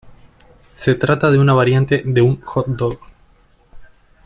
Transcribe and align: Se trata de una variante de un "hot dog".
Se 0.73 0.95
trata 0.95 1.29
de 1.29 1.37
una 1.37 1.53
variante 1.53 2.01
de 2.03 2.21
un 2.23 2.41
"hot 2.41 2.65
dog". 2.65 2.97